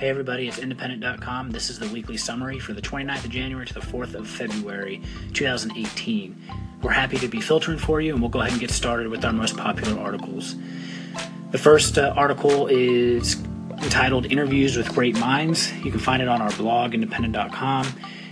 Hey 0.00 0.08
everybody, 0.08 0.48
it's 0.48 0.58
independent.com. 0.58 1.50
This 1.50 1.68
is 1.68 1.78
the 1.78 1.86
weekly 1.88 2.16
summary 2.16 2.58
for 2.58 2.72
the 2.72 2.80
29th 2.80 3.26
of 3.26 3.30
January 3.30 3.66
to 3.66 3.74
the 3.74 3.80
4th 3.80 4.14
of 4.14 4.26
February 4.26 5.02
2018. 5.34 6.42
We're 6.80 6.90
happy 6.90 7.18
to 7.18 7.28
be 7.28 7.42
filtering 7.42 7.76
for 7.76 8.00
you, 8.00 8.14
and 8.14 8.22
we'll 8.22 8.30
go 8.30 8.40
ahead 8.40 8.52
and 8.52 8.60
get 8.62 8.70
started 8.70 9.08
with 9.08 9.22
our 9.26 9.32
most 9.34 9.58
popular 9.58 10.00
articles. 10.00 10.56
The 11.50 11.58
first 11.58 11.98
uh, 11.98 12.14
article 12.16 12.66
is 12.68 13.42
entitled 13.82 14.24
Interviews 14.24 14.74
with 14.74 14.88
Great 14.94 15.18
Minds. 15.18 15.70
You 15.84 15.90
can 15.90 16.00
find 16.00 16.22
it 16.22 16.28
on 16.28 16.40
our 16.40 16.52
blog, 16.52 16.94
independent.com. 16.94 17.86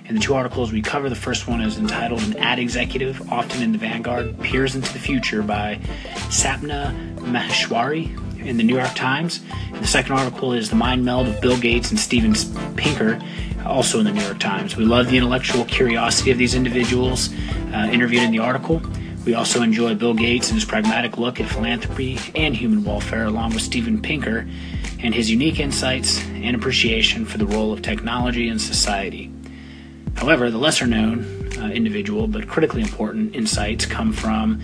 And 0.07 0.17
the 0.17 0.23
two 0.23 0.33
articles 0.33 0.73
we 0.73 0.81
cover, 0.81 1.11
the 1.11 1.17
first 1.17 1.49
one 1.49 1.61
is 1.61 1.77
entitled 1.77 2.23
An 2.23 2.39
Ad 2.39 2.59
Executive, 2.59 3.31
Often 3.31 3.61
in 3.61 3.73
the 3.73 3.79
Vanguard, 3.79 4.41
Peers 4.41 4.75
into 4.75 4.91
the 4.91 4.99
Future 4.99 5.43
by 5.43 5.75
Sapna 6.31 7.15
Maheshwari 7.17 8.28
in 8.41 8.57
the 8.57 8.63
New 8.63 8.77
York 8.77 8.95
Times. 8.95 9.41
And 9.73 9.83
the 9.83 9.87
second 9.87 10.13
article 10.13 10.53
is 10.53 10.71
The 10.71 10.77
Mind 10.77 11.05
Meld 11.05 11.29
of 11.29 11.41
Bill 11.41 11.59
Gates 11.59 11.91
and 11.91 11.99
Steven 11.99 12.35
Pinker, 12.77 13.21
also 13.65 13.99
in 13.99 14.05
the 14.05 14.13
New 14.13 14.23
York 14.23 14.39
Times. 14.39 14.77
We 14.77 14.85
love 14.85 15.09
the 15.09 15.17
intellectual 15.17 15.65
curiosity 15.65 16.31
of 16.31 16.39
these 16.39 16.55
individuals 16.55 17.31
uh, 17.75 17.89
interviewed 17.93 18.23
in 18.23 18.31
the 18.31 18.39
article. 18.39 18.83
We 19.25 19.35
also 19.35 19.63
enjoy 19.63 19.95
Bill 19.95 20.15
Gates 20.15 20.49
and 20.49 20.55
his 20.55 20.65
pragmatic 20.65 21.19
look 21.19 21.39
at 21.39 21.49
philanthropy 21.49 22.19
and 22.35 22.57
human 22.57 22.83
welfare, 22.85 23.27
along 23.27 23.53
with 23.53 23.63
Steven 23.63 24.01
Pinker 24.01 24.49
and 25.01 25.15
his 25.15 25.31
unique 25.31 25.61
insights 25.61 26.25
and 26.29 26.57
appreciation 26.57 27.25
for 27.25 27.39
the 27.39 27.47
role 27.47 27.73
of 27.73 27.83
technology 27.83 28.49
in 28.49 28.59
society. 28.59 29.31
However, 30.15 30.51
the 30.51 30.59
lesser 30.59 30.87
known 30.87 31.25
uh, 31.59 31.69
individual 31.69 32.27
but 32.27 32.49
critically 32.49 32.83
important 32.83 33.35
insights 33.35 33.87
come 33.87 34.13
from 34.13 34.61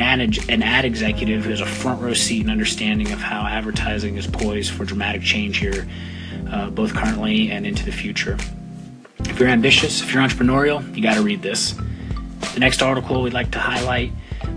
an 0.00 0.20
ad, 0.20 0.50
an 0.50 0.62
ad 0.62 0.84
executive 0.84 1.44
who 1.44 1.50
has 1.50 1.60
a 1.60 1.66
front 1.66 2.02
row 2.02 2.12
seat 2.12 2.42
and 2.42 2.50
understanding 2.50 3.12
of 3.12 3.18
how 3.18 3.46
advertising 3.46 4.16
is 4.16 4.26
poised 4.26 4.72
for 4.72 4.84
dramatic 4.84 5.22
change 5.22 5.56
here, 5.56 5.88
uh, 6.50 6.68
both 6.68 6.94
currently 6.94 7.50
and 7.50 7.66
into 7.66 7.84
the 7.84 7.92
future. 7.92 8.36
If 9.20 9.40
you're 9.40 9.48
ambitious, 9.48 10.02
if 10.02 10.12
you're 10.12 10.22
entrepreneurial, 10.22 10.94
you 10.94 11.02
got 11.02 11.14
to 11.14 11.22
read 11.22 11.40
this. 11.40 11.74
The 12.52 12.60
next 12.60 12.82
article 12.82 13.22
we'd 13.22 13.32
like 13.32 13.50
to 13.52 13.58
highlight 13.58 14.12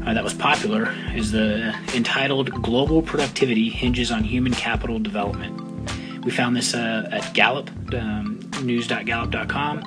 uh, 0.06 0.14
that 0.14 0.24
was 0.24 0.34
popular 0.34 0.94
is 1.16 1.32
the 1.32 1.74
entitled 1.96 2.52
Global 2.62 3.02
Productivity 3.02 3.70
Hinges 3.70 4.12
on 4.12 4.26
Human 4.26 4.54
Capital 4.54 5.00
Development. 5.00 6.26
We 6.26 6.32
found 6.32 6.56
this 6.56 6.74
uh, 6.74 7.08
at 7.12 7.34
Gallup, 7.34 7.70
um, 7.94 8.42
news.gallup.com 8.62 9.84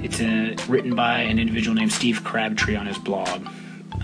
it's 0.00 0.20
uh, 0.20 0.54
written 0.68 0.94
by 0.94 1.18
an 1.20 1.40
individual 1.40 1.74
named 1.74 1.92
Steve 1.92 2.22
Crabtree 2.22 2.76
on 2.76 2.86
his 2.86 2.98
blog. 2.98 3.44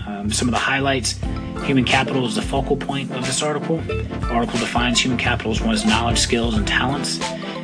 Um, 0.05 0.31
some 0.31 0.47
of 0.47 0.51
the 0.53 0.59
highlights 0.59 1.19
human 1.63 1.83
capital 1.85 2.25
is 2.25 2.35
the 2.35 2.41
focal 2.41 2.77
point 2.77 3.11
of 3.11 3.25
this 3.25 3.41
article. 3.41 3.77
The 3.77 4.27
article 4.29 4.59
defines 4.59 4.99
human 4.99 5.17
capital 5.17 5.51
as 5.51 5.61
one's 5.61 5.85
knowledge, 5.85 6.19
skills, 6.19 6.55
and 6.55 6.67
talents. 6.67 7.17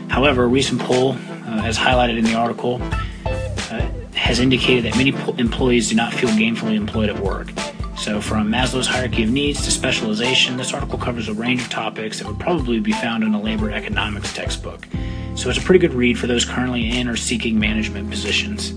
However, 0.09 0.43
a 0.43 0.47
recent 0.47 0.81
poll, 0.81 1.13
uh, 1.13 1.61
as 1.63 1.77
highlighted 1.77 2.17
in 2.17 2.23
the 2.25 2.33
article, 2.33 2.81
uh, 3.25 3.87
has 4.13 4.39
indicated 4.39 4.85
that 4.85 4.97
many 4.97 5.11
po- 5.11 5.33
employees 5.37 5.89
do 5.89 5.95
not 5.95 6.13
feel 6.13 6.29
gainfully 6.29 6.75
employed 6.75 7.09
at 7.09 7.19
work. 7.19 7.51
So, 7.97 8.19
from 8.19 8.51
Maslow's 8.51 8.87
hierarchy 8.87 9.23
of 9.23 9.29
needs 9.29 9.63
to 9.65 9.71
specialization, 9.71 10.57
this 10.57 10.73
article 10.73 10.97
covers 10.97 11.27
a 11.27 11.33
range 11.33 11.61
of 11.61 11.69
topics 11.69 12.17
that 12.17 12.27
would 12.27 12.39
probably 12.39 12.79
be 12.79 12.93
found 12.93 13.23
in 13.23 13.33
a 13.35 13.41
labor 13.41 13.69
economics 13.69 14.33
textbook. 14.33 14.87
So 15.35 15.49
it's 15.49 15.57
a 15.57 15.61
pretty 15.61 15.79
good 15.79 15.93
read 15.93 16.19
for 16.19 16.27
those 16.27 16.45
currently 16.45 16.99
in 16.99 17.07
or 17.07 17.15
seeking 17.15 17.59
management 17.59 18.09
positions. 18.09 18.73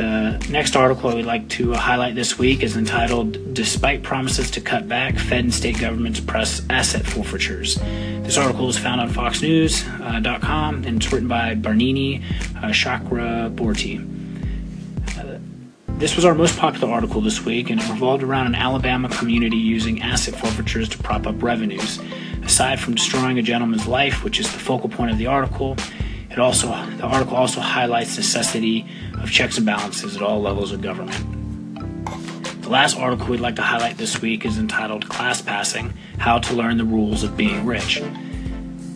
The 0.00 0.46
next 0.48 0.76
article 0.76 1.10
I 1.10 1.14
would 1.14 1.26
like 1.26 1.46
to 1.50 1.74
highlight 1.74 2.14
this 2.14 2.38
week 2.38 2.62
is 2.62 2.74
entitled 2.74 3.52
Despite 3.52 4.02
Promises 4.02 4.50
to 4.52 4.60
Cut 4.62 4.88
Back, 4.88 5.18
Fed 5.18 5.40
and 5.40 5.52
State 5.52 5.78
Governments 5.78 6.20
Press 6.20 6.62
Asset 6.70 7.04
Forfeitures. 7.04 7.74
This 7.74 8.38
article 8.38 8.66
is 8.70 8.78
found 8.78 9.02
on 9.02 9.10
FoxNews.com 9.10 10.84
and 10.84 10.96
it's 10.96 11.12
written 11.12 11.28
by 11.28 11.54
Barnini 11.54 12.22
uh, 12.56 12.68
Chakraborty. 12.68 14.06
This 15.98 16.16
was 16.16 16.24
our 16.24 16.34
most 16.34 16.56
popular 16.56 16.90
article 16.90 17.20
this 17.20 17.44
week, 17.44 17.68
and 17.68 17.78
it 17.78 17.86
revolved 17.90 18.22
around 18.22 18.46
an 18.46 18.54
Alabama 18.54 19.10
community 19.10 19.58
using 19.58 20.00
asset 20.00 20.34
forfeitures 20.34 20.88
to 20.88 20.98
prop 20.98 21.26
up 21.26 21.42
revenues. 21.42 22.00
Aside 22.42 22.80
from 22.80 22.94
destroying 22.94 23.38
a 23.38 23.42
gentleman's 23.42 23.86
life, 23.86 24.24
which 24.24 24.40
is 24.40 24.50
the 24.50 24.58
focal 24.58 24.88
point 24.88 25.10
of 25.10 25.18
the 25.18 25.26
article, 25.26 25.76
it 26.30 26.38
also 26.38 26.68
the 26.68 27.04
article 27.04 27.36
also 27.36 27.60
highlights 27.60 28.16
necessity 28.16 28.86
of 29.20 29.30
checks 29.30 29.56
and 29.56 29.66
balances 29.66 30.16
at 30.16 30.22
all 30.22 30.40
levels 30.40 30.72
of 30.72 30.80
government. 30.80 32.62
The 32.62 32.68
last 32.68 32.96
article 32.96 33.26
we'd 33.26 33.40
like 33.40 33.56
to 33.56 33.62
highlight 33.62 33.98
this 33.98 34.22
week 34.22 34.44
is 34.44 34.58
entitled 34.58 35.08
Class 35.08 35.42
Passing: 35.42 35.92
How 36.18 36.38
to 36.38 36.54
Learn 36.54 36.76
the 36.78 36.84
Rules 36.84 37.24
of 37.24 37.36
Being 37.36 37.66
Rich. 37.66 38.00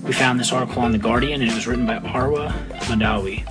We 0.05 0.12
found 0.12 0.39
this 0.39 0.53
article 0.53 0.83
on 0.83 0.93
The 0.93 0.99
Guardian 0.99 1.41
and 1.41 1.50
it 1.50 1.55
was 1.55 1.67
written 1.67 1.87
by 1.87 1.99
Arwa 1.99 2.53
Mahdawi. 2.83 3.43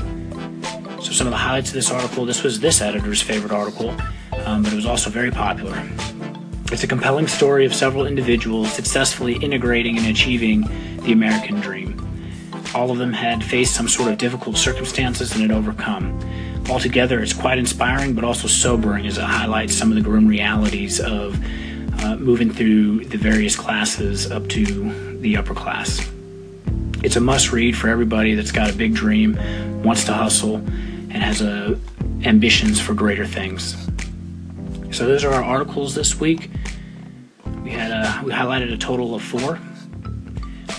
So 1.04 1.12
some 1.12 1.28
of 1.28 1.32
the 1.32 1.38
highlights 1.38 1.70
of 1.70 1.74
this 1.74 1.92
article, 1.92 2.26
this 2.26 2.44
was 2.44 2.60
this 2.60 2.80
editor's 2.80 3.22
favorite 3.22 3.52
article, 3.52 3.90
um, 4.46 4.64
but 4.64 4.72
it 4.72 4.76
was 4.76 4.86
also 4.86 5.10
very 5.10 5.32
popular. 5.32 5.76
It's 6.72 6.84
a 6.84 6.88
compelling 6.88 7.28
story 7.28 7.66
of 7.66 7.74
several 7.74 8.06
individuals 8.06 8.72
successfully 8.72 9.36
integrating 9.36 9.98
and 9.98 10.08
achieving 10.08 10.62
the 11.02 11.12
American 11.12 11.60
dream. 11.60 12.03
All 12.76 12.90
of 12.90 12.98
them 12.98 13.14
had 13.14 13.44
faced 13.44 13.76
some 13.76 13.88
sort 13.88 14.12
of 14.12 14.18
difficult 14.18 14.58
circumstances 14.58 15.32
and 15.32 15.42
had 15.42 15.52
overcome. 15.52 16.20
Altogether, 16.70 17.22
it's 17.22 17.34
quite 17.34 17.58
inspiring 17.58 18.14
but 18.14 18.24
also 18.24 18.48
sobering 18.48 19.06
as 19.06 19.18
it 19.18 19.24
highlights 19.24 19.76
some 19.76 19.90
of 19.90 19.96
the 19.96 20.02
grim 20.02 20.28
realities 20.28 21.00
of 21.00 21.38
uh, 22.04 22.16
moving 22.16 22.52
through 22.52 23.06
the 23.06 23.18
various 23.18 23.56
classes 23.56 24.32
up 24.32 24.48
to 24.50 25.20
the 25.20 25.38
upper 25.38 25.54
class. 25.54 26.10
It's 27.04 27.16
a 27.16 27.22
must 27.22 27.52
read 27.52 27.78
for 27.78 27.90
everybody 27.90 28.34
that's 28.34 28.52
got 28.52 28.70
a 28.72 28.74
big 28.74 28.96
dream, 28.96 29.38
wants 29.84 30.06
to 30.06 30.14
hustle, 30.14 30.56
and 30.56 31.18
has 31.18 31.42
uh, 31.42 31.78
ambitions 32.24 32.80
for 32.80 32.94
greater 32.94 33.26
things. 33.26 33.76
So 34.92 35.06
those 35.06 35.24
are 35.24 35.34
our 35.34 35.44
articles 35.44 35.96
this 35.96 36.20
week. 36.20 36.50
We 37.64 37.72
had 37.72 37.92
a, 37.92 38.24
we 38.24 38.32
highlighted 38.32 38.74
a 38.74 38.78
total 38.78 39.16
of 39.16 39.22
four. 39.22 39.60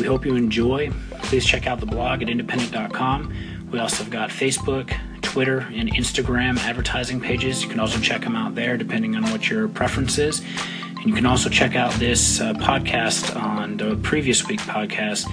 We 0.00 0.06
hope 0.06 0.24
you 0.24 0.34
enjoy. 0.34 0.90
Please 1.24 1.44
check 1.44 1.66
out 1.66 1.80
the 1.80 1.86
blog 1.86 2.22
at 2.22 2.28
independent.com. 2.28 3.68
We 3.70 3.78
also 3.78 4.04
have 4.04 4.12
got 4.12 4.30
Facebook, 4.30 4.96
Twitter, 5.22 5.60
and 5.72 5.92
Instagram 5.92 6.58
advertising 6.58 7.20
pages. 7.20 7.62
You 7.62 7.68
can 7.68 7.80
also 7.80 7.98
check 7.98 8.22
them 8.22 8.36
out 8.36 8.54
there 8.54 8.76
depending 8.76 9.16
on 9.16 9.24
what 9.30 9.48
your 9.50 9.68
preference 9.68 10.18
is. 10.18 10.42
And 10.88 11.06
you 11.06 11.14
can 11.14 11.26
also 11.26 11.48
check 11.50 11.74
out 11.74 11.92
this 11.94 12.40
uh, 12.40 12.54
podcast 12.54 13.34
on 13.34 13.76
the 13.76 13.96
previous 13.96 14.46
week 14.46 14.60
podcast 14.60 15.26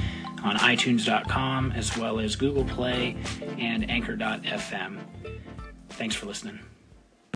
on 0.43 0.57
iTunes.com 0.57 1.71
as 1.73 1.95
well 1.97 2.19
as 2.19 2.35
Google 2.35 2.65
Play 2.65 3.15
and 3.59 3.89
Anchor.fm. 3.89 4.99
Thanks 5.89 6.15
for 6.15 6.25
listening. 6.25 6.59